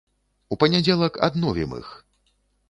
[0.55, 1.93] У панядзелак адновім іх.